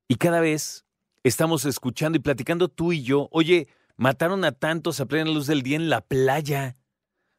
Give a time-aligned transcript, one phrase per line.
[0.09, 0.87] Y cada vez
[1.25, 5.63] estamos escuchando y platicando tú y yo, oye, mataron a tantos a plena luz del
[5.63, 6.77] día en la playa.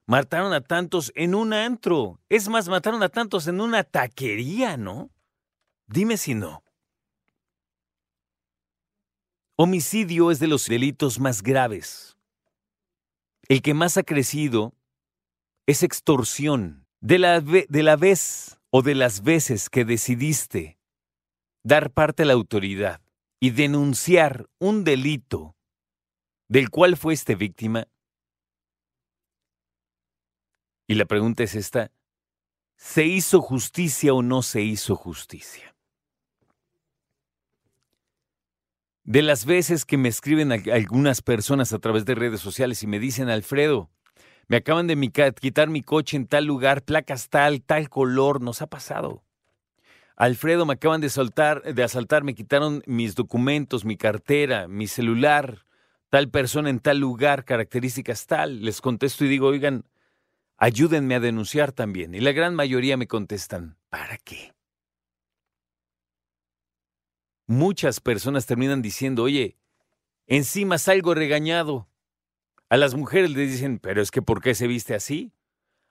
[0.07, 2.21] Mataron a tantos en un antro.
[2.29, 5.11] Es más, mataron a tantos en una taquería, ¿no?
[5.85, 6.63] Dime si no.
[9.57, 12.17] Homicidio es de los delitos más graves.
[13.49, 14.73] El que más ha crecido
[15.65, 16.85] es extorsión.
[16.99, 20.79] De la, de la vez o de las veces que decidiste
[21.63, 23.01] dar parte a la autoridad
[23.39, 25.55] y denunciar un delito
[26.47, 27.87] del cual fuiste víctima,
[30.87, 31.91] y la pregunta es esta,
[32.77, 35.75] ¿se hizo justicia o no se hizo justicia?
[39.03, 42.99] De las veces que me escriben algunas personas a través de redes sociales y me
[42.99, 43.89] dicen, Alfredo,
[44.47, 48.67] me acaban de quitar mi coche en tal lugar, placas tal, tal color, nos ha
[48.67, 49.23] pasado.
[50.15, 55.65] Alfredo, me acaban de, soltar, de asaltar, me quitaron mis documentos, mi cartera, mi celular,
[56.09, 58.63] tal persona en tal lugar, características tal.
[58.63, 59.85] Les contesto y digo, oigan,
[60.57, 62.13] ayúdenme a denunciar también.
[62.13, 64.53] Y la gran mayoría me contestan, ¿para qué?
[67.47, 69.57] Muchas personas terminan diciendo, oye,
[70.25, 71.87] encima salgo regañado.
[72.69, 75.31] A las mujeres les dicen, pero es que ¿por qué se viste así?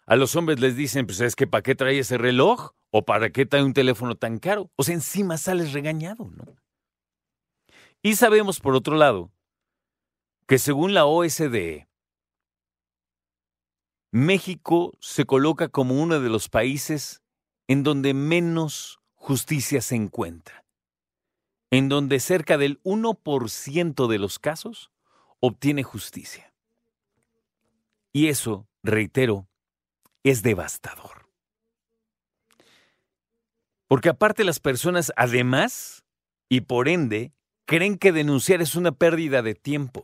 [0.04, 2.72] A los hombres les dicen, pues es que ¿para qué trae ese reloj?
[2.90, 4.70] ¿O para qué trae un teléfono tan caro?
[4.76, 6.44] O sea, encima sales regañado, ¿no?
[8.02, 9.32] Y sabemos, por otro lado,
[10.46, 11.88] que según la OSDE,
[14.16, 17.22] México se coloca como uno de los países
[17.68, 20.64] en donde menos justicia se encuentra,
[21.70, 24.90] en donde cerca del 1% de los casos
[25.38, 26.54] obtiene justicia.
[28.10, 29.50] Y eso, reitero,
[30.22, 31.28] es devastador.
[33.86, 36.06] Porque aparte las personas, además,
[36.48, 37.34] y por ende,
[37.66, 40.02] creen que denunciar es una pérdida de tiempo.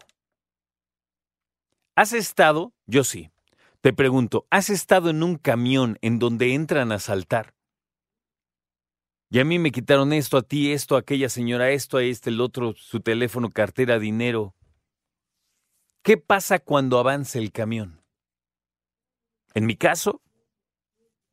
[1.97, 2.75] ¿Has estado?
[2.85, 3.32] Yo sí
[3.83, 7.53] te pregunto, ¿has estado en un camión en donde entran a asaltar?
[9.29, 12.31] Y a mí me quitaron esto, a ti esto, a aquella señora esto, a este,
[12.31, 14.55] el otro, su teléfono, cartera, dinero.
[16.03, 18.05] ¿Qué pasa cuando avanza el camión?
[19.55, 20.23] En mi caso,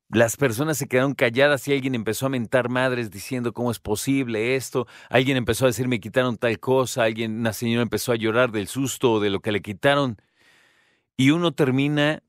[0.09, 4.55] las personas se quedaron calladas y alguien empezó a mentar madres diciendo cómo es posible
[4.55, 4.87] esto.
[5.09, 7.03] Alguien empezó a decir me quitaron tal cosa.
[7.03, 10.17] Alguien, una señora empezó a llorar del susto o de lo que le quitaron.
[11.15, 12.23] Y uno termina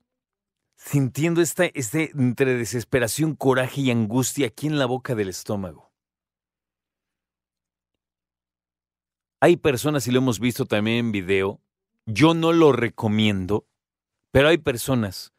[0.83, 5.91] sintiendo esta, este entre desesperación, coraje y angustia aquí en la boca del estómago.
[9.39, 11.61] Hay personas, y lo hemos visto también en video,
[12.05, 13.67] yo no lo recomiendo,
[14.31, 15.33] pero hay personas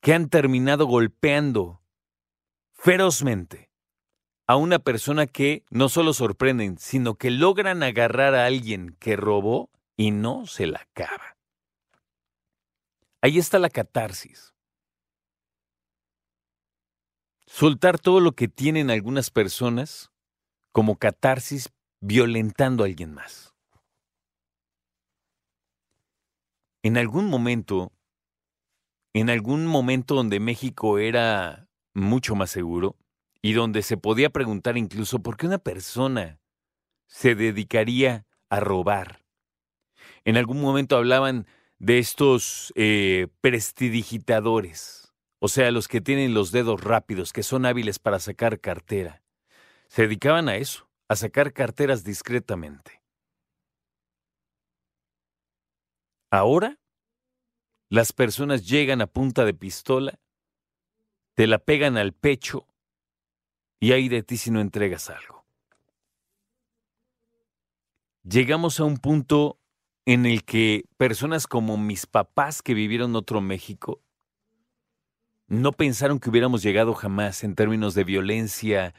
[0.00, 1.82] que han terminado golpeando
[2.72, 3.70] ferozmente
[4.46, 9.70] a una persona que no solo sorprenden, sino que logran agarrar a alguien que robó
[9.96, 11.38] y no se la acaba.
[13.22, 14.53] Ahí está la catarsis
[17.54, 20.10] soltar todo lo que tienen algunas personas
[20.72, 23.54] como catarsis violentando a alguien más.
[26.82, 27.92] En algún momento,
[29.12, 32.96] en algún momento donde México era mucho más seguro
[33.40, 36.40] y donde se podía preguntar incluso por qué una persona
[37.06, 39.24] se dedicaría a robar.
[40.24, 41.46] En algún momento hablaban
[41.78, 45.03] de estos eh, prestidigitadores
[45.44, 49.22] o sea, los que tienen los dedos rápidos, que son hábiles para sacar cartera.
[49.88, 53.02] Se dedicaban a eso, a sacar carteras discretamente.
[56.30, 56.80] Ahora,
[57.90, 60.18] las personas llegan a punta de pistola,
[61.34, 62.66] te la pegan al pecho
[63.80, 65.44] y hay de ti si no entregas algo.
[68.22, 69.60] Llegamos a un punto
[70.06, 74.00] en el que personas como mis papás que vivieron otro México
[75.46, 78.94] no pensaron que hubiéramos llegado jamás en términos de violencia,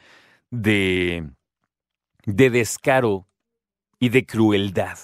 [0.50, 1.28] de,
[2.24, 3.26] de descaro
[3.98, 4.98] y de crueldad.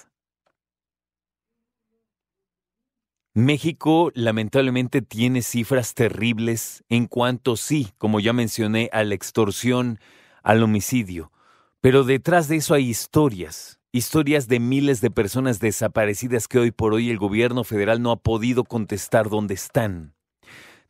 [3.35, 9.99] México lamentablemente tiene cifras terribles en cuanto sí, como ya mencioné, a la extorsión,
[10.43, 11.33] al homicidio.
[11.81, 16.93] Pero detrás de eso hay historias, historias de miles de personas desaparecidas que hoy por
[16.93, 20.15] hoy el gobierno federal no ha podido contestar dónde están.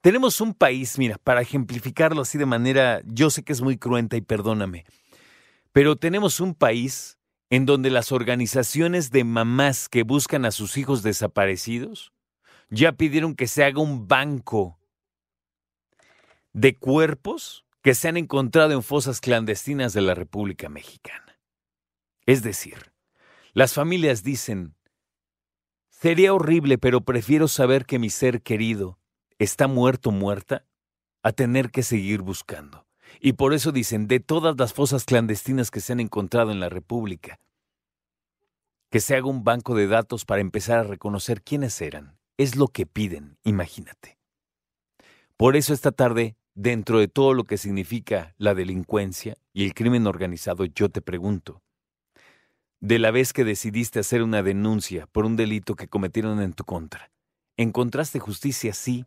[0.02, 4.16] Tenemos un país, mira, para ejemplificarlo así de manera, yo sé que es muy cruenta
[4.16, 4.84] y perdóname,
[5.70, 7.20] pero tenemos un país
[7.50, 12.12] en donde las organizaciones de mamás que buscan a sus hijos desaparecidos
[12.68, 14.80] ya pidieron que se haga un banco
[16.52, 21.38] de cuerpos que se han encontrado en fosas clandestinas de la República Mexicana.
[22.26, 22.92] Es decir,
[23.52, 24.74] las familias dicen,
[25.90, 28.98] sería horrible, pero prefiero saber que mi ser querido
[29.42, 30.64] está muerto o muerta
[31.22, 32.86] a tener que seguir buscando.
[33.20, 36.68] Y por eso dicen, de todas las fosas clandestinas que se han encontrado en la
[36.68, 37.38] República,
[38.90, 42.68] que se haga un banco de datos para empezar a reconocer quiénes eran es lo
[42.68, 44.18] que piden, imagínate.
[45.36, 50.06] Por eso esta tarde, dentro de todo lo que significa la delincuencia y el crimen
[50.06, 51.62] organizado, yo te pregunto,
[52.80, 56.64] de la vez que decidiste hacer una denuncia por un delito que cometieron en tu
[56.64, 57.12] contra,
[57.56, 59.06] ¿encontraste justicia sí